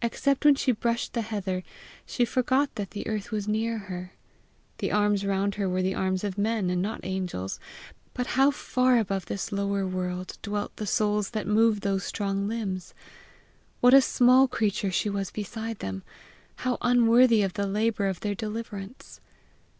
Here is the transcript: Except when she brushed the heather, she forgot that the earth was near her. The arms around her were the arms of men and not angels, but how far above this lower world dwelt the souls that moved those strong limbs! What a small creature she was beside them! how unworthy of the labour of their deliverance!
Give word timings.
Except 0.00 0.44
when 0.44 0.54
she 0.54 0.70
brushed 0.70 1.12
the 1.12 1.22
heather, 1.22 1.64
she 2.06 2.24
forgot 2.24 2.72
that 2.76 2.92
the 2.92 3.04
earth 3.08 3.32
was 3.32 3.48
near 3.48 3.78
her. 3.78 4.12
The 4.78 4.92
arms 4.92 5.24
around 5.24 5.56
her 5.56 5.68
were 5.68 5.82
the 5.82 5.92
arms 5.96 6.22
of 6.22 6.38
men 6.38 6.70
and 6.70 6.80
not 6.80 7.00
angels, 7.02 7.58
but 8.14 8.28
how 8.38 8.52
far 8.52 8.96
above 8.96 9.26
this 9.26 9.50
lower 9.50 9.84
world 9.88 10.38
dwelt 10.40 10.76
the 10.76 10.86
souls 10.86 11.30
that 11.30 11.48
moved 11.48 11.82
those 11.82 12.04
strong 12.04 12.46
limbs! 12.46 12.94
What 13.80 13.92
a 13.92 14.00
small 14.00 14.46
creature 14.46 14.92
she 14.92 15.10
was 15.10 15.32
beside 15.32 15.80
them! 15.80 16.04
how 16.58 16.78
unworthy 16.80 17.42
of 17.42 17.54
the 17.54 17.66
labour 17.66 18.06
of 18.06 18.20
their 18.20 18.36
deliverance! 18.36 19.20